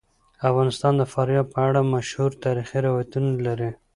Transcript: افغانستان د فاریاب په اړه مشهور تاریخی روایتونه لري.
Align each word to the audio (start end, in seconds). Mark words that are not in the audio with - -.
افغانستان 0.49 0.93
د 0.97 1.03
فاریاب 1.13 1.47
په 1.53 1.59
اړه 1.67 1.81
مشهور 1.93 2.31
تاریخی 2.45 2.79
روایتونه 2.87 3.29
لري. 3.45 3.71